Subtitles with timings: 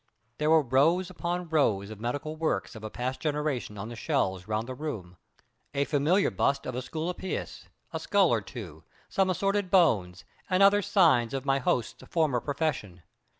[0.39, 4.45] There were rows upon rows of medical works of a past generation on the shelves
[4.47, 5.15] around the room,
[5.75, 11.35] a familiar bust of Esculapius, a skull or two, some assorted bones and other signs
[11.35, 13.03] of my host's former profession.